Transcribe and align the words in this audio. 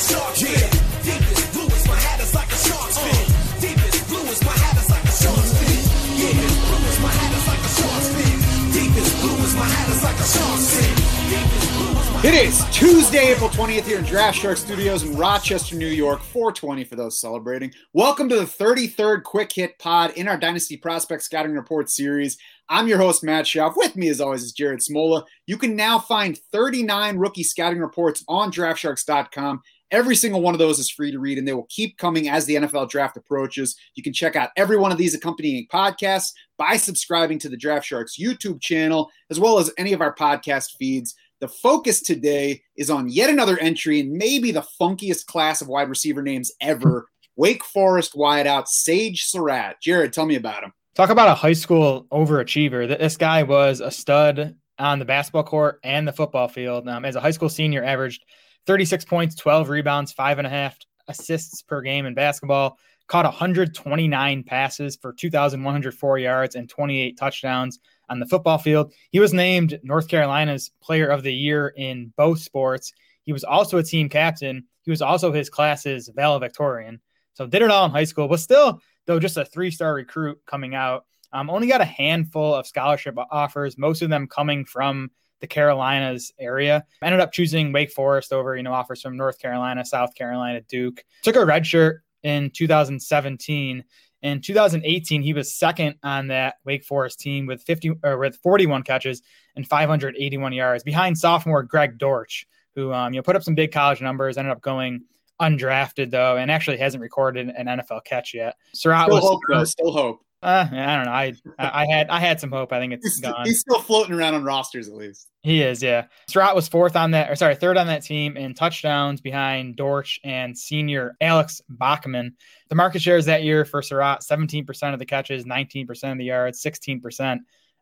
a 0.00 0.12
shark 0.12 0.34
fin. 0.34 0.70
Deepest 1.04 1.52
blue 1.52 1.66
is 1.66 1.86
my 1.86 1.94
hat 1.94 2.20
is 2.20 2.34
like 2.34 2.48
a 2.48 2.56
shark's 2.56 2.98
fin. 2.98 3.26
Deepest 3.60 4.08
blue 4.08 4.24
is 4.32 4.40
my 4.44 4.52
hat 4.52 4.76
is 4.80 4.88
like 4.88 5.04
a 5.04 5.12
shark's 5.12 5.52
fin. 5.60 5.80
Yeah, 6.16 6.32
blue 6.40 6.88
is 6.88 7.00
my 7.00 7.12
hat 7.12 7.32
is 7.36 7.46
like 7.46 7.60
a 7.60 7.72
shark's 7.76 8.08
fin. 8.16 8.36
Deepest 8.72 9.20
blue 9.20 9.36
is 9.44 9.54
my 9.56 9.64
hat 9.64 9.88
is 9.90 10.02
like 10.02 10.16
a 10.16 10.24
shark's 10.24 10.68
fin. 10.74 10.94
Deepest 11.28 11.68
blue 11.76 12.00
is 12.00 12.10
my 12.12 12.28
It 12.28 12.34
is 12.34 12.64
Tuesday, 12.72 13.32
April 13.32 13.50
20th 13.50 13.84
here 13.84 13.98
in 13.98 14.04
Draft 14.04 14.38
Shark 14.38 14.56
Studios 14.56 15.02
in 15.02 15.16
Rochester, 15.16 15.76
New 15.76 15.86
York, 15.86 16.22
420 16.22 16.84
for 16.84 16.96
those 16.96 17.20
celebrating. 17.20 17.72
Welcome 17.92 18.28
to 18.30 18.36
the 18.36 18.44
33rd 18.44 19.22
Quick 19.24 19.52
Hit 19.52 19.78
Pod 19.78 20.12
in 20.12 20.28
our 20.28 20.38
Dynasty 20.38 20.78
Prospect 20.78 21.22
Scouting 21.22 21.52
Report 21.52 21.90
series. 21.90 22.38
I'm 22.70 22.88
your 22.88 22.98
host, 22.98 23.24
Matt 23.24 23.44
Schauf. 23.44 23.76
With 23.76 23.96
me, 23.96 24.08
as 24.08 24.20
always, 24.20 24.44
is 24.44 24.52
Jared 24.52 24.80
Smola. 24.80 25.24
You 25.46 25.58
can 25.58 25.76
now 25.76 25.98
find 25.98 26.38
39 26.52 27.18
rookie 27.18 27.42
scouting 27.42 27.80
reports 27.80 28.24
on 28.28 28.52
draftsharks.com. 28.52 29.62
Every 29.90 30.14
single 30.14 30.40
one 30.40 30.54
of 30.54 30.58
those 30.58 30.78
is 30.78 30.90
free 30.90 31.10
to 31.10 31.18
read, 31.18 31.38
and 31.38 31.46
they 31.46 31.52
will 31.52 31.66
keep 31.68 31.98
coming 31.98 32.28
as 32.28 32.44
the 32.44 32.56
NFL 32.56 32.90
draft 32.90 33.16
approaches. 33.16 33.76
You 33.94 34.02
can 34.02 34.12
check 34.12 34.36
out 34.36 34.50
every 34.56 34.76
one 34.76 34.92
of 34.92 34.98
these 34.98 35.14
accompanying 35.14 35.66
podcasts 35.72 36.32
by 36.58 36.76
subscribing 36.76 37.38
to 37.40 37.48
the 37.48 37.56
Draft 37.56 37.86
Sharks 37.86 38.16
YouTube 38.18 38.60
channel, 38.60 39.10
as 39.30 39.40
well 39.40 39.58
as 39.58 39.72
any 39.78 39.92
of 39.92 40.00
our 40.00 40.14
podcast 40.14 40.76
feeds. 40.78 41.14
The 41.40 41.48
focus 41.48 42.02
today 42.02 42.62
is 42.76 42.90
on 42.90 43.08
yet 43.08 43.30
another 43.30 43.58
entry 43.58 44.00
in 44.00 44.16
maybe 44.16 44.52
the 44.52 44.66
funkiest 44.80 45.26
class 45.26 45.60
of 45.62 45.68
wide 45.68 45.88
receiver 45.88 46.22
names 46.22 46.52
ever 46.60 47.08
Wake 47.36 47.64
Forest 47.64 48.12
wideout 48.12 48.68
Sage 48.68 49.24
Surratt. 49.24 49.80
Jared, 49.80 50.12
tell 50.12 50.26
me 50.26 50.34
about 50.34 50.62
him. 50.62 50.72
Talk 50.94 51.08
about 51.08 51.28
a 51.28 51.34
high 51.34 51.54
school 51.54 52.06
overachiever. 52.12 52.86
This 52.86 53.16
guy 53.16 53.44
was 53.44 53.80
a 53.80 53.90
stud 53.90 54.56
on 54.78 54.98
the 54.98 55.06
basketball 55.06 55.44
court 55.44 55.80
and 55.82 56.06
the 56.06 56.12
football 56.12 56.48
field. 56.48 56.86
Um, 56.86 57.06
as 57.06 57.16
a 57.16 57.20
high 57.20 57.30
school 57.30 57.48
senior, 57.48 57.82
averaged 57.82 58.24
36 58.70 59.04
points, 59.04 59.34
12 59.34 59.68
rebounds, 59.68 60.12
five 60.12 60.38
and 60.38 60.46
a 60.46 60.50
half 60.50 60.78
assists 61.08 61.60
per 61.60 61.80
game 61.80 62.06
in 62.06 62.14
basketball. 62.14 62.78
Caught 63.08 63.24
129 63.24 64.44
passes 64.44 64.94
for 64.94 65.12
2,104 65.12 66.18
yards 66.18 66.54
and 66.54 66.68
28 66.68 67.18
touchdowns 67.18 67.80
on 68.08 68.20
the 68.20 68.26
football 68.26 68.58
field. 68.58 68.92
He 69.10 69.18
was 69.18 69.34
named 69.34 69.80
North 69.82 70.06
Carolina's 70.06 70.70
Player 70.80 71.08
of 71.08 71.24
the 71.24 71.34
Year 71.34 71.74
in 71.76 72.12
both 72.16 72.38
sports. 72.38 72.92
He 73.24 73.32
was 73.32 73.42
also 73.42 73.78
a 73.78 73.82
team 73.82 74.08
captain. 74.08 74.68
He 74.82 74.92
was 74.92 75.02
also 75.02 75.32
his 75.32 75.50
class's 75.50 76.08
valedictorian. 76.14 77.00
So 77.34 77.48
did 77.48 77.62
it 77.62 77.72
all 77.72 77.86
in 77.86 77.90
high 77.90 78.04
school, 78.04 78.28
but 78.28 78.38
still 78.38 78.80
though 79.04 79.18
just 79.18 79.36
a 79.36 79.44
three-star 79.44 79.94
recruit 79.94 80.38
coming 80.46 80.76
out. 80.76 81.06
Um, 81.32 81.50
only 81.50 81.66
got 81.66 81.80
a 81.80 81.84
handful 81.84 82.54
of 82.54 82.68
scholarship 82.68 83.18
offers, 83.32 83.76
most 83.76 84.00
of 84.00 84.10
them 84.10 84.28
coming 84.28 84.64
from 84.64 85.10
the 85.40 85.46
Carolinas 85.46 86.32
area. 86.38 86.84
Ended 87.02 87.20
up 87.20 87.32
choosing 87.32 87.72
Wake 87.72 87.90
Forest 87.90 88.32
over, 88.32 88.56
you 88.56 88.62
know, 88.62 88.72
offers 88.72 89.02
from 89.02 89.16
North 89.16 89.38
Carolina, 89.38 89.84
South 89.84 90.14
Carolina, 90.14 90.60
Duke. 90.62 91.04
Took 91.22 91.36
a 91.36 91.44
red 91.44 91.66
shirt 91.66 92.02
in 92.22 92.50
2017. 92.50 93.84
In 94.22 94.40
2018, 94.42 95.22
he 95.22 95.32
was 95.32 95.54
second 95.54 95.96
on 96.02 96.28
that 96.28 96.56
Wake 96.64 96.84
Forest 96.84 97.20
team 97.20 97.46
with 97.46 97.62
50 97.62 97.92
or 98.04 98.18
with 98.18 98.36
41 98.36 98.82
catches 98.82 99.22
and 99.56 99.66
581 99.66 100.52
yards, 100.52 100.84
behind 100.84 101.16
sophomore 101.16 101.62
Greg 101.62 101.96
Dortch, 101.96 102.46
who 102.74 102.92
um, 102.92 103.14
you 103.14 103.18
know 103.18 103.22
put 103.22 103.36
up 103.36 103.42
some 103.42 103.54
big 103.54 103.72
college 103.72 104.02
numbers. 104.02 104.36
Ended 104.36 104.52
up 104.52 104.60
going 104.60 105.04
undrafted 105.40 106.10
though, 106.10 106.36
and 106.36 106.50
actually 106.50 106.76
hasn't 106.76 107.00
recorded 107.00 107.48
an 107.48 107.66
NFL 107.66 108.04
catch 108.04 108.34
yet. 108.34 108.56
Surratt 108.74 109.06
Still 109.06 109.16
was 109.16 109.24
hope, 109.24 109.40
though. 109.48 109.64
Still 109.64 109.92
hope. 109.92 110.24
Uh, 110.42 110.66
I 110.72 110.96
don't 110.96 111.04
know. 111.04 111.12
I 111.12 111.34
I 111.58 111.86
had 111.86 112.08
I 112.08 112.18
had 112.18 112.40
some 112.40 112.50
hope. 112.50 112.72
I 112.72 112.78
think 112.80 112.94
it's 112.94 113.04
He's, 113.04 113.20
gone. 113.20 113.44
he's 113.44 113.60
still 113.60 113.80
floating 113.80 114.14
around 114.14 114.34
on 114.34 114.42
rosters 114.42 114.88
at 114.88 114.94
least. 114.94 115.28
He 115.42 115.62
is, 115.62 115.82
yeah. 115.82 116.06
Surratt 116.28 116.54
was 116.54 116.66
fourth 116.68 116.96
on 116.96 117.10
that, 117.10 117.30
or 117.30 117.36
sorry, 117.36 117.54
third 117.54 117.76
on 117.76 117.86
that 117.88 118.02
team 118.02 118.36
in 118.36 118.54
touchdowns 118.54 119.20
behind 119.20 119.76
Dortch 119.76 120.18
and 120.24 120.56
senior 120.56 121.14
Alex 121.20 121.60
Bachman. 121.68 122.36
The 122.68 122.74
market 122.74 123.02
shares 123.02 123.26
that 123.26 123.42
year 123.42 123.64
for 123.64 123.82
Surratt 123.82 124.20
17% 124.20 124.92
of 124.92 124.98
the 124.98 125.06
catches, 125.06 125.44
19% 125.44 126.12
of 126.12 126.18
the 126.18 126.24
yards, 126.24 126.62
16% 126.62 127.38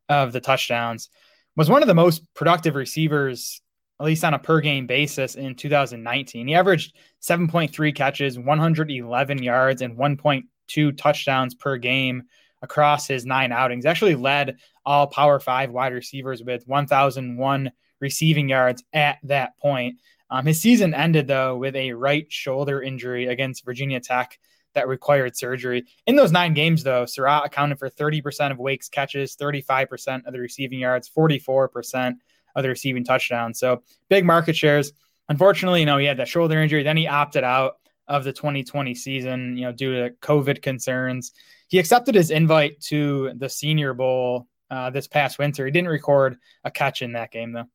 of 0.09 0.33
the 0.33 0.41
touchdowns. 0.41 1.11
Was 1.57 1.69
one 1.71 1.83
of 1.83 1.89
the 1.89 1.95
most 1.95 2.23
productive 2.35 2.77
receivers, 2.77 3.61
at 4.01 4.07
least 4.07 4.23
on 4.25 4.35
a 4.35 4.39
per 4.39 4.61
game 4.61 4.87
basis, 4.87 5.35
in 5.35 5.57
2019. 5.57 6.47
He 6.47 6.55
averaged 6.55 6.97
7.3 7.21 7.95
catches, 7.95 8.39
111 8.39 9.43
yards, 9.43 9.83
and 9.83 9.97
1.2 9.97 10.97
touchdowns 10.97 11.55
per 11.57 11.77
game 11.77 12.23
across 12.63 13.07
his 13.07 13.25
nine 13.25 13.53
outings. 13.53 13.87
Actually 13.87 14.15
led 14.15 14.59
all 14.85 15.07
Power 15.07 15.41
Five 15.41 15.71
wide 15.71 15.93
receivers 15.93 16.43
with 16.43 16.67
1,001 16.67 17.73
receiving 18.01 18.49
yards 18.49 18.83
at 18.93 19.19
that 19.25 19.59
point. 19.59 19.97
Um, 20.31 20.47
his 20.47 20.61
season 20.61 20.95
ended 20.95 21.27
though 21.27 21.57
with 21.57 21.75
a 21.75 21.93
right 21.93 22.31
shoulder 22.31 22.83
injury 22.83 23.27
against 23.27 23.65
Virginia 23.65 24.01
Tech 24.01 24.39
that 24.75 24.89
required 24.89 25.37
surgery. 25.37 25.87
In 26.07 26.17
those 26.17 26.33
nine 26.33 26.55
games, 26.55 26.83
though, 26.83 27.07
Surratt 27.07 27.47
accounted 27.47 27.79
for 27.79 27.91
30% 27.91 28.51
of 28.53 28.59
Wake's 28.59 28.89
catches, 28.89 29.37
35% 29.37 30.27
of 30.27 30.33
the 30.33 30.39
receiving 30.39 30.79
yards, 30.79 31.11
44% 31.11 32.15
of 32.55 32.63
the 32.63 32.69
receiving 32.69 33.05
touchdowns. 33.05 33.59
So 33.59 33.83
big 34.09 34.25
market 34.25 34.57
shares. 34.57 34.93
Unfortunately, 35.29 35.81
you 35.81 35.87
know, 35.87 35.99
he 35.99 36.07
had 36.07 36.19
that 36.19 36.29
shoulder 36.29 36.61
injury. 36.63 36.83
Then 36.83 36.97
he 36.97 37.07
opted 37.07 37.45
out 37.45 37.77
of 38.09 38.25
the 38.25 38.33
2020 38.33 38.95
season, 38.95 39.57
you 39.57 39.65
know, 39.65 39.73
due 39.73 40.03
to 40.03 40.15
COVID 40.21 40.63
concerns. 40.63 41.33
He 41.69 41.79
accepted 41.79 42.15
his 42.15 42.31
invite 42.31 42.81
to 42.83 43.33
the 43.37 43.49
Senior 43.49 43.95
Bowl 43.95 44.47
uh, 44.71 44.91
this 44.91 45.07
past 45.07 45.39
winter. 45.39 45.67
He 45.67 45.73
didn't 45.73 45.89
record 45.89 46.37
a 46.65 46.71
catch 46.71 47.03
in 47.03 47.13
that 47.13 47.31
game, 47.31 47.53
though. 47.53 47.67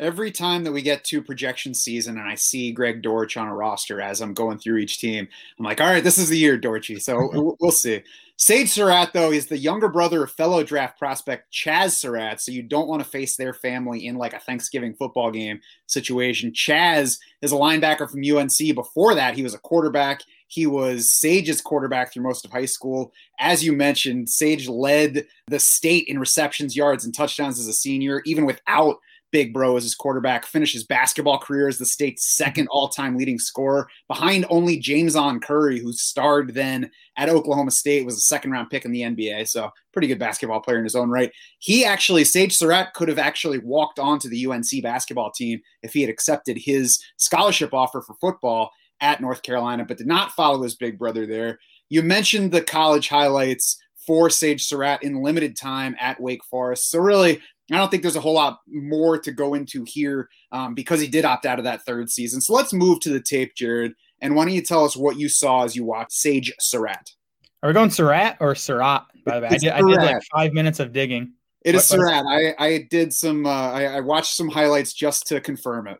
Every 0.00 0.30
time 0.30 0.62
that 0.64 0.72
we 0.72 0.80
get 0.82 1.02
to 1.04 1.20
projection 1.22 1.74
season 1.74 2.18
and 2.18 2.28
I 2.28 2.36
see 2.36 2.70
Greg 2.72 3.02
Dortch 3.02 3.36
on 3.36 3.48
a 3.48 3.54
roster 3.54 4.00
as 4.00 4.20
I'm 4.20 4.32
going 4.34 4.58
through 4.58 4.78
each 4.78 4.98
team, 4.98 5.26
I'm 5.58 5.64
like, 5.64 5.80
all 5.80 5.88
right, 5.88 6.04
this 6.04 6.18
is 6.18 6.28
the 6.28 6.38
year, 6.38 6.56
Dorchy. 6.56 6.98
So 7.00 7.28
we'll- 7.32 7.56
we'll 7.60 7.70
see. 7.72 8.02
Sage 8.40 8.68
Surratt, 8.70 9.12
though, 9.12 9.32
is 9.32 9.48
the 9.48 9.58
younger 9.58 9.88
brother 9.88 10.22
of 10.22 10.30
fellow 10.30 10.62
draft 10.62 10.96
prospect 10.96 11.52
Chaz 11.52 11.90
Surratt. 11.96 12.40
So 12.40 12.52
you 12.52 12.62
don't 12.62 12.86
want 12.86 13.02
to 13.02 13.08
face 13.08 13.36
their 13.36 13.52
family 13.52 14.06
in 14.06 14.14
like 14.14 14.32
a 14.32 14.38
Thanksgiving 14.38 14.94
football 14.94 15.32
game 15.32 15.58
situation. 15.86 16.52
Chaz 16.52 17.18
is 17.42 17.50
a 17.50 17.56
linebacker 17.56 18.08
from 18.08 18.22
UNC. 18.22 18.76
Before 18.76 19.16
that, 19.16 19.34
he 19.34 19.42
was 19.42 19.54
a 19.54 19.58
quarterback. 19.58 20.20
He 20.46 20.66
was 20.68 21.10
Sage's 21.10 21.60
quarterback 21.60 22.12
through 22.12 22.22
most 22.22 22.44
of 22.44 22.52
high 22.52 22.64
school. 22.64 23.12
As 23.40 23.64
you 23.64 23.72
mentioned, 23.72 24.28
Sage 24.30 24.68
led 24.68 25.26
the 25.48 25.58
state 25.58 26.06
in 26.06 26.20
receptions, 26.20 26.76
yards, 26.76 27.04
and 27.04 27.12
touchdowns 27.12 27.58
as 27.58 27.66
a 27.66 27.72
senior, 27.72 28.22
even 28.24 28.46
without 28.46 29.00
Big 29.30 29.52
Bro 29.52 29.76
as 29.76 29.82
his 29.82 29.94
quarterback, 29.94 30.46
finished 30.46 30.72
his 30.72 30.84
basketball 30.84 31.38
career 31.38 31.68
as 31.68 31.78
the 31.78 31.86
state's 31.86 32.34
second 32.34 32.64
mm-hmm. 32.64 32.76
all-time 32.76 33.16
leading 33.16 33.38
scorer, 33.38 33.88
behind 34.08 34.46
only 34.50 34.80
JamesOn 34.80 35.42
Curry, 35.42 35.80
who 35.80 35.92
starred 35.92 36.54
then 36.54 36.90
at 37.16 37.28
Oklahoma 37.28 37.70
State, 37.70 38.04
was 38.04 38.16
a 38.16 38.20
second-round 38.20 38.70
pick 38.70 38.84
in 38.84 38.92
the 38.92 39.02
NBA. 39.02 39.48
So 39.48 39.70
pretty 39.92 40.08
good 40.08 40.18
basketball 40.18 40.60
player 40.60 40.78
in 40.78 40.84
his 40.84 40.96
own 40.96 41.10
right. 41.10 41.30
He 41.58 41.84
actually, 41.84 42.24
Sage 42.24 42.56
Surratt, 42.56 42.94
could 42.94 43.08
have 43.08 43.18
actually 43.18 43.58
walked 43.58 43.98
onto 43.98 44.28
the 44.28 44.46
UNC 44.46 44.82
basketball 44.82 45.30
team 45.30 45.60
if 45.82 45.92
he 45.92 46.00
had 46.00 46.10
accepted 46.10 46.56
his 46.56 46.98
scholarship 47.16 47.74
offer 47.74 48.00
for 48.00 48.14
football 48.20 48.70
at 49.00 49.20
North 49.20 49.42
Carolina, 49.42 49.84
but 49.84 49.98
did 49.98 50.06
not 50.06 50.32
follow 50.32 50.62
his 50.62 50.74
big 50.74 50.98
brother 50.98 51.26
there. 51.26 51.58
You 51.88 52.02
mentioned 52.02 52.52
the 52.52 52.62
college 52.62 53.08
highlights 53.08 53.78
for 54.06 54.30
Sage 54.30 54.64
Surratt 54.64 55.02
in 55.02 55.22
limited 55.22 55.56
time 55.56 55.94
at 56.00 56.20
Wake 56.20 56.42
Forest. 56.44 56.90
So 56.90 56.98
really, 56.98 57.40
I 57.70 57.76
don't 57.76 57.90
think 57.90 58.02
there's 58.02 58.16
a 58.16 58.20
whole 58.20 58.34
lot 58.34 58.60
more 58.66 59.18
to 59.18 59.30
go 59.32 59.54
into 59.54 59.84
here 59.86 60.28
um, 60.52 60.74
because 60.74 61.00
he 61.00 61.06
did 61.06 61.24
opt 61.24 61.44
out 61.46 61.58
of 61.58 61.64
that 61.64 61.82
third 61.84 62.10
season. 62.10 62.40
So 62.40 62.54
let's 62.54 62.72
move 62.72 63.00
to 63.00 63.10
the 63.10 63.20
tape, 63.20 63.54
Jared. 63.54 63.92
And 64.20 64.34
why 64.34 64.44
don't 64.46 64.54
you 64.54 64.62
tell 64.62 64.84
us 64.84 64.96
what 64.96 65.18
you 65.18 65.28
saw 65.28 65.64
as 65.64 65.76
you 65.76 65.84
watched 65.84 66.12
Sage 66.12 66.52
Surratt? 66.60 67.10
Are 67.62 67.68
we 67.68 67.74
going 67.74 67.90
Surratt 67.90 68.36
or 68.40 68.54
Surratt? 68.54 69.04
By 69.24 69.36
the 69.36 69.42
way, 69.42 69.48
I 69.48 69.56
did, 69.58 69.68
I 69.70 69.78
did 69.78 69.96
like 69.96 70.22
five 70.34 70.52
minutes 70.52 70.80
of 70.80 70.92
digging. 70.92 71.32
It 71.64 71.74
is 71.74 71.90
What- 71.90 71.98
what- 71.98 72.08
Surratt. 72.08 72.54
I, 72.58 72.64
I 72.64 72.86
did 72.90 73.12
some. 73.12 73.44
Uh, 73.46 73.72
I, 73.72 73.84
I 73.96 74.00
watched 74.00 74.34
some 74.34 74.48
highlights 74.48 74.92
just 74.92 75.26
to 75.28 75.40
confirm 75.40 75.88
it. 75.88 75.98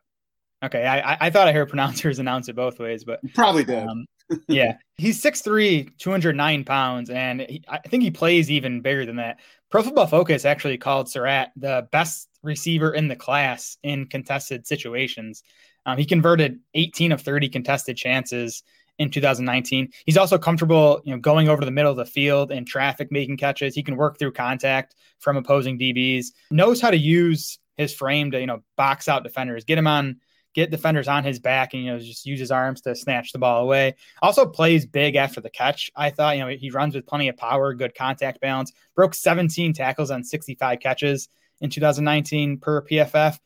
Okay, 0.65 0.85
I, 0.87 1.12
I- 1.15 1.19
I 1.23 1.31
thought 1.31 1.49
I 1.49 1.53
heard 1.53 1.69
pronouncers 1.73 2.19
announce 2.19 2.49
it 2.49 2.56
both 2.56 2.79
ways, 2.79 3.05
but 3.05 3.20
You 3.23 3.31
probably 3.35 3.65
did. 3.65 3.87
Um, 3.87 4.06
yeah, 4.49 4.77
he's 4.97 5.23
6'3, 5.23 5.97
209 5.99 6.65
pounds, 6.65 7.11
and 7.11 7.41
he, 7.43 7.63
I 7.69 7.79
think 7.79 8.03
he 8.03 8.11
plays 8.11 8.51
even 8.51 8.81
bigger 8.81 9.07
than 9.07 9.17
that. 9.17 9.41
Pro 9.71 9.83
Football 9.83 10.07
Focus 10.07 10.45
actually 10.45 10.79
called 10.79 11.11
Surratt 11.11 11.53
the 11.57 11.89
best 11.93 12.29
receiver 12.43 12.95
in 12.95 13.09
the 13.09 13.17
class 13.17 13.77
in 13.83 14.07
contested 14.07 14.67
situations. 14.67 15.43
Um, 15.87 15.99
he 15.99 16.05
converted 16.05 16.61
18 16.75 17.13
of 17.13 17.21
30 17.21 17.49
contested 17.49 17.97
chances 17.97 18.63
in 18.99 19.11
2019. 19.11 19.91
He's 20.05 20.17
also 20.17 20.39
comfortable, 20.39 21.01
you 21.05 21.15
know, 21.15 21.21
going 21.21 21.49
over 21.49 21.61
to 21.61 21.65
the 21.65 21.71
middle 21.71 21.91
of 21.91 21.97
the 21.97 22.05
field 22.05 22.51
in 22.51 22.65
traffic, 22.65 23.13
making 23.13 23.37
catches. 23.37 23.75
He 23.75 23.83
can 23.83 23.97
work 23.97 24.19
through 24.19 24.33
contact 24.33 24.95
from 25.19 25.37
opposing 25.37 25.79
DBs. 25.79 26.27
Knows 26.51 26.81
how 26.81 26.91
to 26.91 26.97
use 26.97 27.59
his 27.77 27.95
frame 27.95 28.31
to, 28.33 28.41
you 28.41 28.47
know, 28.47 28.63
box 28.77 29.09
out 29.09 29.23
defenders, 29.23 29.65
get 29.65 29.79
him 29.79 29.87
on 29.87 30.17
get 30.58 30.70
defenders 30.70 31.08
on 31.08 31.25
his 31.25 31.38
back 31.38 31.72
and 31.72 31.84
you 31.84 31.93
know 31.93 31.99
just 31.99 32.26
use 32.26 32.40
his 32.40 32.50
arms 32.50 32.81
to 32.81 32.94
snatch 32.94 33.32
the 33.32 33.38
ball 33.38 33.62
away. 33.62 33.94
Also 34.22 34.44
plays 34.44 34.87
big 34.87 35.14
after 35.14 35.40
the 35.40 35.50
catch. 35.50 35.90
I 35.94 36.10
thought 36.10 36.37
you 36.37 36.44
know 36.44 36.50
he 36.50 36.70
runs 36.70 36.94
with 36.94 37.06
plenty 37.06 37.28
of 37.28 37.37
power, 37.37 37.75
good 37.75 37.94
contact 37.94 38.40
balance. 38.40 38.72
Broke 38.94 39.14
17 39.14 39.72
tackles 39.72 40.10
on 40.10 40.25
65 40.25 40.81
catches 40.81 41.28
in 41.60 41.70
2019 41.70 42.58
per 42.58 42.82
PFF, 42.82 43.38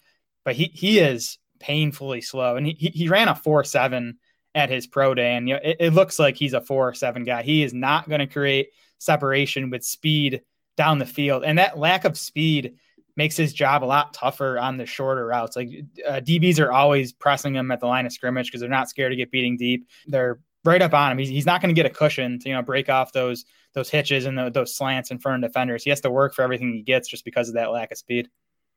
but 0.45 0.57
he 0.57 0.71
he 0.75 0.99
is 0.99 1.39
painfully 1.61 2.21
slow 2.21 2.57
and 2.57 2.67
he 2.67 2.91
he, 2.95 3.09
ran 3.09 3.29
a 3.29 3.35
4-7 3.35 4.15
at 4.55 4.69
his 4.69 4.87
pro 4.87 5.15
day, 5.15 5.35
and 5.37 5.49
you 5.49 5.55
know, 5.55 5.61
it, 5.63 5.77
it 5.81 5.93
looks 5.93 6.19
like 6.19 6.37
he's 6.37 6.53
a 6.53 6.61
four 6.61 6.93
seven 6.95 7.25
guy. 7.25 7.43
He 7.43 7.63
is 7.63 7.73
not 7.73 8.09
going 8.09 8.21
to 8.21 8.27
create 8.27 8.69
separation 8.99 9.71
with 9.71 9.85
speed 9.85 10.43
down 10.77 10.99
the 10.99 11.07
field, 11.07 11.45
and 11.45 11.59
that 11.59 11.79
lack 11.79 12.05
of 12.05 12.19
speed 12.19 12.75
makes 13.17 13.37
his 13.37 13.53
job 13.53 13.85
a 13.85 13.87
lot 13.87 14.15
tougher 14.15 14.59
on 14.59 14.77
the 14.77 14.87
shorter 14.87 15.27
routes. 15.27 15.57
Like 15.57 15.69
uh, 16.07 16.21
DBs 16.21 16.61
are 16.61 16.73
always 16.73 17.13
pressing 17.13 17.55
him 17.55 17.71
at 17.71 17.81
the 17.81 17.87
line 17.87 18.07
of 18.07 18.13
scrimmage 18.13 18.47
because 18.47 18.61
they're 18.61 18.71
not 18.71 18.89
scared 18.89 19.13
to 19.13 19.17
get 19.17 19.31
beating 19.31 19.57
deep. 19.57 19.89
They're 20.07 20.39
right 20.65 20.83
up 20.83 20.95
on 20.95 21.13
him. 21.13 21.19
He's, 21.19 21.29
he's 21.29 21.47
not 21.47 21.61
going 21.61 21.75
to 21.75 21.79
get 21.79 21.87
a 21.87 21.95
cushion 21.95 22.39
to 22.41 22.49
you 22.49 22.55
know 22.55 22.63
break 22.63 22.89
off 22.89 23.13
those 23.13 23.45
those 23.75 23.91
hitches 23.91 24.27
and 24.27 24.37
the, 24.37 24.51
those 24.51 24.75
slants 24.75 25.11
in 25.11 25.19
front 25.19 25.43
of 25.43 25.51
defenders. 25.51 25.83
He 25.83 25.91
has 25.91 26.01
to 26.03 26.11
work 26.11 26.35
for 26.35 26.43
everything 26.43 26.73
he 26.73 26.83
gets 26.83 27.09
just 27.09 27.25
because 27.25 27.49
of 27.49 27.55
that 27.55 27.71
lack 27.71 27.91
of 27.91 27.99
speed. 27.99 28.29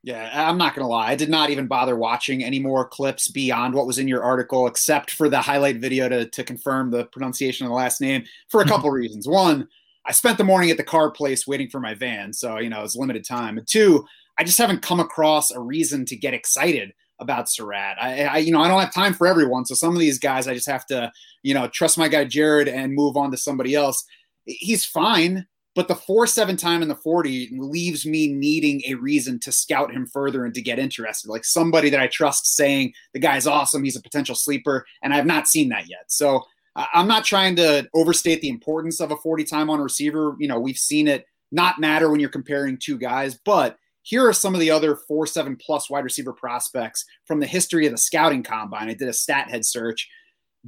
Yeah, 0.04 0.30
I'm 0.32 0.60
not 0.60 0.76
going 0.76 0.86
to 0.86 0.90
lie. 0.90 1.08
I 1.08 1.16
did 1.16 1.30
not 1.30 1.50
even 1.50 1.66
bother 1.66 1.96
watching 1.96 2.44
any 2.44 2.60
more 2.60 2.88
clips 2.88 3.28
beyond 3.28 3.74
what 3.74 3.88
was 3.88 3.98
in 3.98 4.08
your 4.08 4.24
article, 4.24 4.68
except 4.68 5.10
for 5.10 5.30
the 5.30 5.42
highlight 5.42 5.78
video 5.78 6.08
to, 6.08 6.28
to 6.28 6.44
confirm 6.44 6.92
the 6.92 7.06
pronunciation 7.06 7.66
of 7.66 7.72
the 7.72 7.76
last 7.76 8.00
name 8.00 8.24
for 8.48 8.62
a 8.62 8.68
couple 8.68 8.92
reasons. 8.92 9.28
One, 9.28 9.68
I 10.06 10.12
spent 10.12 10.38
the 10.38 10.44
morning 10.44 10.70
at 10.70 10.78
the 10.78 10.84
car 10.84 11.10
place 11.10 11.48
waiting 11.48 11.70
for 11.70 11.80
my 11.80 11.96
van. 11.96 12.34
So, 12.34 12.60
you 12.60 12.70
know, 12.70 12.84
it's 12.84 12.96
limited 12.96 13.26
time. 13.26 13.58
And 13.58 13.68
two, 13.68 14.06
I 14.38 14.44
just 14.44 14.58
haven't 14.58 14.82
come 14.82 15.00
across 15.00 15.52
a 15.52 15.60
reason 15.60 16.06
to 16.06 16.16
get 16.16 16.34
excited 16.34 16.94
about 17.20 17.50
Surratt. 17.50 17.98
I, 18.00 18.24
I, 18.26 18.38
you 18.40 18.52
know, 18.52 18.62
I 18.62 18.68
don't 18.68 18.80
have 18.80 18.94
time 18.94 19.14
for 19.14 19.28
everyone. 19.28 19.66
So 19.66 19.76
some 19.76 19.94
of 19.94 20.00
these 20.00 20.20
guys, 20.20 20.48
I 20.48 20.54
just 20.54 20.68
have 20.68 20.86
to, 20.88 21.12
you 21.44 21.54
know, 21.54 21.68
trust 21.68 21.98
my 21.98 22.08
guy 22.08 22.26
Jared 22.26 22.68
and 22.68 22.94
move 22.94 23.16
on 23.16 23.32
to 23.32 23.38
somebody 23.38 23.74
else. 23.74 24.04
He's 24.46 24.86
fine. 24.86 25.48
But 25.76 25.90
the 25.90 25.96
four 25.96 26.26
seven 26.26 26.56
time 26.56 26.82
in 26.82 26.88
the 26.88 26.96
40 26.96 27.50
leaves 27.58 28.06
me 28.06 28.30
needing 28.30 28.82
a 28.88 28.94
reason 28.94 29.40
to 29.42 29.52
scout 29.52 29.94
him 29.94 30.08
further 30.08 30.46
and 30.46 30.54
to 30.54 30.62
get 30.62 30.80
interested. 30.80 31.30
Like 31.30 31.44
somebody 31.44 31.90
that 31.90 32.00
I 32.00 32.08
trust 32.08 32.56
saying 32.56 32.94
the 33.14 33.20
guy's 33.20 33.46
awesome, 33.46 33.84
he's 33.84 33.98
a 33.98 34.02
potential 34.02 34.36
sleeper, 34.36 34.86
and 35.04 35.12
I 35.14 35.18
have 35.18 35.26
not 35.26 35.50
seen 35.50 35.70
that 35.70 35.90
yet. 35.90 36.06
So 36.08 36.46
I'm 36.76 37.08
not 37.08 37.26
trying 37.26 37.58
to 37.58 37.88
overstate 37.94 38.42
the 38.42 38.50
importance 38.50 39.02
of 39.02 39.12
a 39.12 39.18
40 39.18 39.44
time 39.44 39.70
on 39.70 39.82
receiver. 39.82 40.36
You 40.40 40.48
know, 40.48 40.60
we've 40.60 40.78
seen 40.78 41.10
it 41.10 41.26
not 41.52 41.80
matter 41.80 42.10
when 42.10 42.22
you're 42.22 42.30
comparing 42.30 42.78
two 42.78 42.98
guys, 42.98 43.38
but 43.46 43.78
here 44.06 44.28
are 44.28 44.34
some 44.34 44.54
of 44.54 44.60
the 44.60 44.70
other 44.70 44.96
four 44.96 45.26
seven 45.26 45.56
plus 45.56 45.90
wide 45.90 46.04
receiver 46.04 46.32
prospects 46.32 47.04
from 47.26 47.40
the 47.40 47.48
history 47.48 47.88
of 47.88 47.92
the 47.92 47.98
scouting 47.98 48.44
combine. 48.44 48.88
I 48.88 48.94
did 48.94 49.08
a 49.08 49.14
stat 49.14 49.50
head 49.50 49.66
search. 49.66 50.08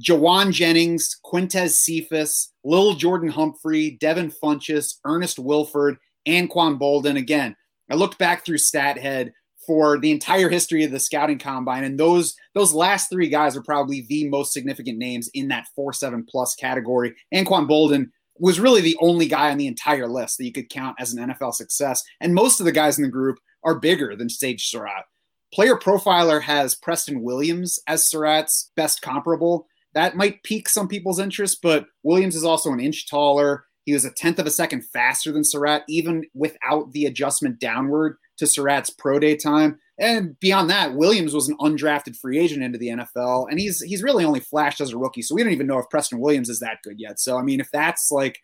Jauan 0.00 0.52
Jennings, 0.52 1.16
Quintez 1.24 1.70
Cephus, 1.70 2.52
Lil 2.64 2.94
Jordan 2.94 3.28
Humphrey, 3.28 3.96
Devin 4.00 4.32
Funchess, 4.42 4.94
Ernest 5.04 5.38
Wilford, 5.38 5.98
and 6.26 6.50
Quan 6.50 6.80
Boldin. 6.80 7.16
Again, 7.16 7.54
I 7.88 7.94
looked 7.94 8.18
back 8.18 8.44
through 8.44 8.58
StatHead 8.58 9.30
for 9.64 9.98
the 10.00 10.10
entire 10.10 10.48
history 10.48 10.82
of 10.82 10.90
the 10.90 10.98
scouting 10.98 11.38
combine, 11.38 11.84
and 11.84 11.98
those 11.98 12.34
those 12.54 12.72
last 12.72 13.08
three 13.08 13.28
guys 13.28 13.56
are 13.56 13.62
probably 13.62 14.04
the 14.08 14.28
most 14.28 14.52
significant 14.52 14.98
names 14.98 15.30
in 15.32 15.46
that 15.48 15.68
four 15.76 15.92
seven 15.92 16.26
plus 16.28 16.56
category. 16.56 17.14
And 17.30 17.46
Quan 17.46 17.68
Boldin 17.68 18.10
was 18.40 18.60
really 18.60 18.80
the 18.80 18.96
only 19.00 19.26
guy 19.26 19.50
on 19.50 19.58
the 19.58 19.66
entire 19.66 20.08
list 20.08 20.38
that 20.38 20.44
you 20.44 20.52
could 20.52 20.70
count 20.70 20.96
as 20.98 21.12
an 21.12 21.30
NFL 21.30 21.54
success. 21.54 22.02
And 22.20 22.34
most 22.34 22.60
of 22.60 22.66
the 22.66 22.72
guys 22.72 22.98
in 22.98 23.04
the 23.04 23.10
group 23.10 23.38
are 23.64 23.78
bigger 23.78 24.16
than 24.16 24.28
Sage 24.28 24.68
Surratt. 24.68 25.04
Player 25.52 25.76
Profiler 25.76 26.42
has 26.42 26.74
Preston 26.74 27.22
Williams 27.22 27.78
as 27.86 28.04
Surratt's 28.04 28.70
best 28.76 29.00
comparable 29.00 29.66
that 29.94 30.16
might 30.16 30.42
pique 30.42 30.68
some 30.68 30.88
people's 30.88 31.18
interest, 31.18 31.60
but 31.62 31.86
Williams 32.02 32.36
is 32.36 32.44
also 32.44 32.72
an 32.72 32.80
inch 32.80 33.08
taller. 33.08 33.64
He 33.84 33.92
was 33.92 34.04
a 34.04 34.12
tenth 34.12 34.38
of 34.38 34.46
a 34.46 34.50
second 34.50 34.84
faster 34.84 35.32
than 35.32 35.44
Surratt, 35.44 35.82
even 35.88 36.24
without 36.34 36.92
the 36.92 37.06
adjustment 37.06 37.58
downward 37.58 38.16
to 38.38 38.46
Surratt's 38.46 38.90
pro 38.90 39.18
day 39.18 39.36
time. 39.36 39.78
And 39.98 40.38
beyond 40.40 40.70
that, 40.70 40.94
Williams 40.94 41.34
was 41.34 41.48
an 41.48 41.56
undrafted 41.58 42.16
free 42.16 42.38
agent 42.38 42.62
into 42.62 42.78
the 42.78 42.88
NFL, 42.88 43.48
and 43.50 43.58
he's 43.58 43.80
he's 43.80 44.02
really 44.02 44.24
only 44.24 44.40
flashed 44.40 44.80
as 44.80 44.92
a 44.92 44.98
rookie. 44.98 45.22
So 45.22 45.34
we 45.34 45.42
don't 45.42 45.52
even 45.52 45.66
know 45.66 45.78
if 45.78 45.90
Preston 45.90 46.20
Williams 46.20 46.48
is 46.48 46.60
that 46.60 46.78
good 46.84 47.00
yet. 47.00 47.18
So 47.18 47.36
I 47.36 47.42
mean, 47.42 47.60
if 47.60 47.70
that's 47.72 48.10
like 48.12 48.38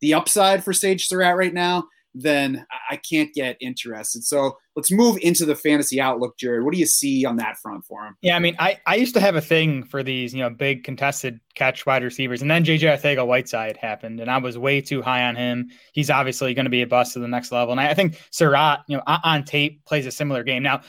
the 0.00 0.14
upside 0.14 0.62
for 0.64 0.72
Sage 0.72 1.06
Surratt 1.06 1.36
right 1.36 1.52
now, 1.52 1.84
then 2.14 2.66
I 2.90 2.96
can't 2.96 3.32
get 3.32 3.56
interested. 3.60 4.24
So 4.24 4.58
let's 4.74 4.90
move 4.90 5.18
into 5.22 5.44
the 5.44 5.54
fantasy 5.54 6.00
outlook, 6.00 6.36
Jared. 6.36 6.64
What 6.64 6.72
do 6.72 6.80
you 6.80 6.86
see 6.86 7.24
on 7.24 7.36
that 7.36 7.58
front 7.58 7.84
for 7.84 8.04
him? 8.04 8.16
Yeah, 8.22 8.36
I 8.36 8.40
mean, 8.40 8.56
I, 8.58 8.78
I 8.86 8.96
used 8.96 9.14
to 9.14 9.20
have 9.20 9.36
a 9.36 9.40
thing 9.40 9.84
for 9.84 10.02
these, 10.02 10.34
you 10.34 10.40
know, 10.40 10.50
big 10.50 10.82
contested 10.84 11.40
catch 11.54 11.86
wide 11.86 12.02
receivers, 12.02 12.42
and 12.42 12.50
then 12.50 12.64
JJ 12.64 12.98
Arcega 12.98 13.26
Whiteside 13.26 13.76
happened, 13.76 14.20
and 14.20 14.30
I 14.30 14.38
was 14.38 14.58
way 14.58 14.80
too 14.80 15.02
high 15.02 15.24
on 15.24 15.36
him. 15.36 15.70
He's 15.92 16.10
obviously 16.10 16.54
going 16.54 16.64
to 16.64 16.70
be 16.70 16.82
a 16.82 16.86
bust 16.86 17.12
to 17.14 17.20
the 17.20 17.28
next 17.28 17.52
level, 17.52 17.72
and 17.72 17.80
I, 17.80 17.90
I 17.90 17.94
think 17.94 18.20
Surratt, 18.30 18.80
you 18.88 18.96
know, 18.96 19.02
on 19.06 19.44
tape 19.44 19.84
plays 19.84 20.06
a 20.06 20.10
similar 20.10 20.42
game. 20.42 20.62
Now, 20.62 20.80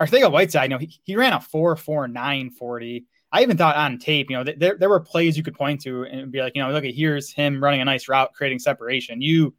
Arcega 0.00 0.30
Whiteside, 0.30 0.64
you 0.64 0.68
know, 0.70 0.78
he, 0.78 1.00
he 1.04 1.16
ran 1.16 1.32
a 1.32 1.40
four 1.40 1.76
four 1.76 2.08
nine 2.08 2.50
forty. 2.50 3.06
I 3.30 3.42
even 3.42 3.56
thought 3.56 3.76
on 3.76 3.98
tape, 3.98 4.30
you 4.30 4.36
know, 4.36 4.44
there, 4.44 4.76
there 4.78 4.88
were 4.88 5.00
plays 5.00 5.36
you 5.36 5.42
could 5.42 5.56
point 5.56 5.80
to 5.82 6.04
and 6.04 6.30
be 6.30 6.40
like, 6.40 6.52
you 6.54 6.62
know, 6.62 6.70
look 6.70 6.84
at 6.84 6.94
here's 6.94 7.32
him 7.32 7.60
running 7.60 7.80
a 7.80 7.84
nice 7.84 8.08
route, 8.08 8.32
creating 8.32 8.60
separation. 8.60 9.20
You 9.20 9.54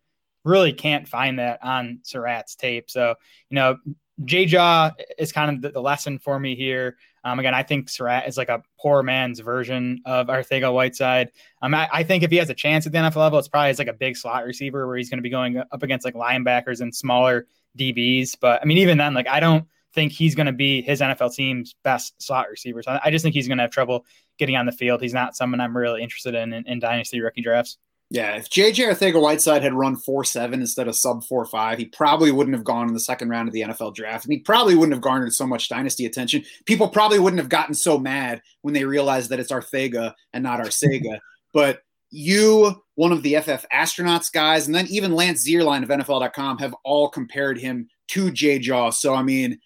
really 0.45 0.71
can't 0.71 1.07
find 1.07 1.39
that 1.39 1.59
on 1.63 1.99
Surratt's 2.03 2.55
tape. 2.55 2.89
So, 2.89 3.15
you 3.49 3.55
know, 3.55 3.77
J 4.23 4.45
Jaw 4.45 4.91
is 5.17 5.33
kind 5.33 5.55
of 5.55 5.61
the, 5.61 5.71
the, 5.71 5.81
lesson 5.81 6.19
for 6.19 6.39
me 6.39 6.55
here. 6.55 6.95
Um, 7.25 7.39
again, 7.39 7.53
I 7.53 7.63
think 7.63 7.89
Surratt 7.89 8.27
is 8.27 8.37
like 8.37 8.47
a 8.47 8.63
poor 8.79 9.03
man's 9.03 9.39
version 9.39 10.01
of 10.05 10.27
Arcega 10.27 10.73
Whiteside. 10.73 11.31
Um, 11.61 11.73
I, 11.73 11.89
I, 11.91 12.03
think 12.03 12.23
if 12.23 12.31
he 12.31 12.37
has 12.37 12.49
a 12.49 12.53
chance 12.53 12.85
at 12.85 12.93
the 12.93 12.99
NFL 12.99 13.17
level, 13.17 13.39
it's 13.39 13.49
probably 13.49 13.71
as 13.71 13.79
like 13.79 13.89
a 13.89 13.93
big 13.93 14.15
slot 14.15 14.45
receiver 14.45 14.87
where 14.87 14.95
he's 14.95 15.09
going 15.09 15.17
to 15.17 15.23
be 15.23 15.29
going 15.29 15.57
up 15.57 15.83
against 15.83 16.05
like 16.05 16.13
linebackers 16.13 16.79
and 16.79 16.95
smaller 16.95 17.47
DBs. 17.77 18.37
But 18.39 18.61
I 18.61 18.65
mean, 18.65 18.77
even 18.77 18.97
then, 18.97 19.13
like 19.13 19.27
I 19.27 19.41
don't 19.41 19.65
think 19.93 20.11
he's 20.11 20.35
going 20.35 20.45
to 20.45 20.53
be 20.53 20.81
his 20.81 21.01
NFL 21.01 21.33
team's 21.33 21.75
best 21.83 22.21
slot 22.21 22.49
receiver. 22.49 22.83
So 22.83 22.99
I 23.03 23.09
just 23.11 23.23
think 23.23 23.33
he's 23.33 23.47
going 23.47 23.57
to 23.57 23.63
have 23.63 23.71
trouble 23.71 24.05
getting 24.37 24.55
on 24.55 24.65
the 24.65 24.71
field. 24.71 25.01
He's 25.01 25.13
not 25.13 25.35
someone 25.35 25.59
I'm 25.59 25.75
really 25.75 26.03
interested 26.03 26.35
in 26.35 26.53
in, 26.53 26.67
in 26.67 26.79
dynasty 26.79 27.19
rookie 27.19 27.41
drafts. 27.41 27.77
Yeah, 28.11 28.35
if 28.35 28.49
JJ 28.49 28.93
Arcega 28.93 29.19
Whiteside 29.19 29.63
had 29.63 29.73
run 29.73 29.95
4 29.95 30.23
7 30.23 30.61
instead 30.61 30.87
of 30.87 30.95
sub 30.95 31.23
4 31.23 31.45
5, 31.45 31.77
he 31.79 31.85
probably 31.85 32.31
wouldn't 32.31 32.55
have 32.55 32.63
gone 32.63 32.87
in 32.87 32.93
the 32.93 32.99
second 32.99 33.29
round 33.29 33.47
of 33.47 33.53
the 33.53 33.61
NFL 33.61 33.95
draft. 33.95 34.25
And 34.25 34.33
he 34.33 34.39
probably 34.39 34.75
wouldn't 34.75 34.93
have 34.93 35.01
garnered 35.01 35.33
so 35.33 35.47
much 35.47 35.69
dynasty 35.69 36.05
attention. 36.05 36.43
People 36.65 36.87
probably 36.87 37.17
wouldn't 37.17 37.39
have 37.39 37.49
gotten 37.49 37.73
so 37.73 37.97
mad 37.97 38.41
when 38.61 38.73
they 38.73 38.85
realized 38.85 39.31
that 39.31 39.39
it's 39.39 39.51
Arcega 39.51 40.13
and 40.33 40.43
not 40.43 40.59
Arcega. 40.59 41.19
but 41.53 41.81
you, 42.11 42.79
one 42.93 43.11
of 43.11 43.23
the 43.23 43.35
FF 43.37 43.65
astronauts 43.73 44.31
guys, 44.31 44.67
and 44.67 44.75
then 44.75 44.87
even 44.87 45.11
Lance 45.11 45.45
Zierlein 45.45 45.83
of 45.83 45.89
NFL.com 45.89 46.59
have 46.59 46.75
all 46.83 47.09
compared 47.09 47.57
him 47.57 47.89
to 48.09 48.31
J 48.31 48.59
Jaw. 48.59 48.91
So, 48.91 49.15
I 49.15 49.23
mean, 49.23 49.59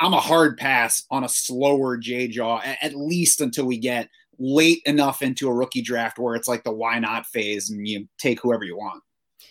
I'm 0.00 0.14
a 0.14 0.20
hard 0.20 0.56
pass 0.56 1.04
on 1.10 1.24
a 1.24 1.28
slower 1.28 1.96
J 1.96 2.28
Jaw, 2.28 2.60
at 2.80 2.94
least 2.94 3.40
until 3.40 3.66
we 3.66 3.78
get 3.78 4.08
late 4.38 4.82
enough 4.86 5.22
into 5.22 5.48
a 5.48 5.54
rookie 5.54 5.82
draft 5.82 6.18
where 6.18 6.34
it's 6.34 6.48
like 6.48 6.64
the 6.64 6.72
why 6.72 6.98
not 6.98 7.26
phase 7.26 7.70
and 7.70 7.86
you 7.86 8.08
take 8.18 8.40
whoever 8.40 8.64
you 8.64 8.76
want. 8.76 9.02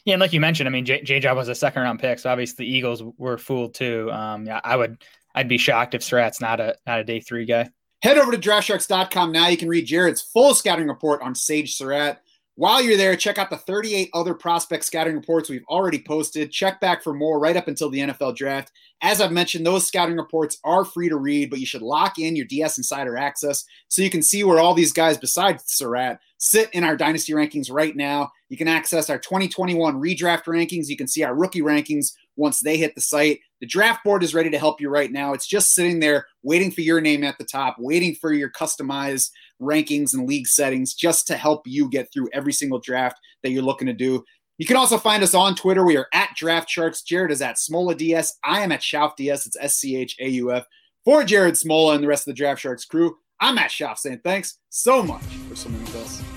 Yeah, 0.06 0.14
and 0.14 0.22
like 0.22 0.34
you 0.34 0.40
mentioned, 0.40 0.70
I 0.70 0.72
mean, 0.72 0.86
J, 0.86 1.02
J 1.02 1.20
Job 1.20 1.36
was 1.36 1.48
a 1.48 1.56
second 1.56 1.82
round 1.82 2.00
pick, 2.00 2.20
so 2.20 2.30
obviously 2.30 2.66
the 2.66 2.72
Eagles 2.72 3.04
were 3.18 3.38
fooled 3.38 3.74
too. 3.74 4.12
Um, 4.12 4.46
yeah, 4.46 4.62
I 4.64 4.76
would, 4.76 5.04
I'd 5.34 5.50
be 5.50 5.58
shocked 5.58 5.96
if 5.96 6.04
Surratt's 6.04 6.40
not 6.40 6.60
a 6.60 6.76
not 6.86 7.00
a 7.00 7.04
day 7.04 7.20
three 7.20 7.46
guy. 7.46 7.70
Head 8.02 8.18
over 8.18 8.32
to 8.32 8.38
DraftSharks.com 8.38 9.32
now. 9.32 9.48
You 9.48 9.58
can 9.58 9.68
read 9.68 9.88
Jared's 9.88 10.22
full 10.22 10.54
scouting 10.54 10.88
report 10.88 11.22
on 11.22 11.34
Sage 11.34 11.76
Surratt. 11.76 12.20
While 12.58 12.82
you're 12.82 12.96
there, 12.96 13.18
check 13.18 13.38
out 13.38 13.50
the 13.50 13.58
38 13.58 14.10
other 14.14 14.34
prospect 14.34 14.86
scouting 14.86 15.16
reports 15.16 15.50
we've 15.50 15.66
already 15.68 16.02
posted. 16.02 16.54
Check 16.54 16.80
back 16.80 17.04
for 17.04 17.14
more 17.14 17.38
right 17.38 17.58
up 17.58 17.68
until 17.68 17.90
the 17.90 18.00
NFL 18.00 18.38
draft. 18.38 18.72
As 19.02 19.20
I've 19.20 19.34
mentioned, 19.34 19.66
those 19.66 19.86
scouting 19.86 20.16
reports 20.16 20.58
are 20.64 20.86
free 20.86 21.10
to 21.10 21.18
read, 21.18 21.50
but 21.50 21.60
you 21.60 21.66
should 21.66 21.82
lock 21.82 22.18
in 22.18 22.34
your 22.34 22.46
DS 22.46 22.78
Insider 22.78 23.18
access 23.18 23.66
so 23.90 24.02
you 24.02 24.10
can 24.10 24.24
see 24.24 24.46
where 24.46 24.60
all 24.60 24.74
these 24.74 24.94
guys 24.94 25.18
besides 25.18 25.66
Surratt 25.68 26.20
sit 26.38 26.70
in 26.72 26.86
our 26.86 26.96
dynasty 26.96 27.34
rankings 27.34 27.70
right 27.70 27.96
now. 27.96 28.32
You 28.48 28.56
can 28.56 28.68
access 28.70 29.10
our 29.10 29.20
2021 29.20 30.00
redraft 30.00 30.46
rankings. 30.46 30.88
You 30.88 30.96
can 30.96 31.08
see 31.08 31.24
our 31.24 31.36
rookie 31.36 31.62
rankings 31.62 32.14
once 32.38 32.62
they 32.62 32.78
hit 32.78 32.96
the 32.96 33.02
site. 33.02 33.40
The 33.60 33.68
draft 33.68 34.04
board 34.04 34.24
is 34.24 34.36
ready 34.36 34.50
to 34.50 34.60
help 34.60 34.80
you 34.80 34.90
right 34.90 35.12
now. 35.12 35.34
It's 35.34 35.48
just 35.48 35.74
sitting 35.74 36.00
there 36.00 36.26
waiting 36.44 36.72
for 36.72 36.82
your 36.82 37.02
name 37.02 37.24
at 37.24 37.38
the 37.38 37.46
top, 37.46 37.78
waiting 37.80 38.16
for 38.16 38.32
your 38.32 38.52
customized 38.52 39.32
rankings 39.62 40.14
and 40.14 40.28
league 40.28 40.48
settings 40.48 40.94
just 40.94 41.28
to 41.28 41.38
help 41.38 41.62
you 41.66 41.90
get 41.90 42.12
through 42.12 42.30
every 42.34 42.54
single 42.54 42.80
draft 42.80 43.18
that 43.44 43.52
you're 43.52 43.64
looking 43.64 43.88
to 43.88 43.94
do. 43.94 44.24
You 44.58 44.66
can 44.66 44.78
also 44.78 44.98
find 44.98 45.22
us 45.22 45.34
on 45.34 45.56
Twitter. 45.56 45.84
We 45.84 45.98
are 45.98 46.08
at 46.14 46.36
Draft 46.36 46.70
Sharks. 46.70 47.02
Jared 47.02 47.32
is 47.32 47.42
at 47.42 47.58
Smola 47.58 47.98
DS. 47.98 48.38
I 48.44 48.62
am 48.62 48.72
at 48.72 48.82
Schauf 48.82 49.16
DS. 49.18 49.46
It's 49.48 49.58
S 49.60 49.76
C 49.76 49.98
H 49.98 50.16
A 50.20 50.28
U 50.30 50.54
F. 50.54 50.66
For 51.04 51.24
Jared 51.24 51.56
Smola 51.56 51.96
and 51.96 52.04
the 52.04 52.08
rest 52.08 52.28
of 52.28 52.34
the 52.34 52.38
Draft 52.38 52.62
Sharks 52.62 52.86
crew, 52.86 53.18
I'm 53.40 53.56
Matt 53.56 53.70
Schauf 53.70 53.98
saying 53.98 54.22
thanks 54.24 54.60
so 54.70 55.04
much 55.04 55.24
for 55.50 55.56
swimming 55.56 55.82
with 55.82 55.96
us. 55.98 56.35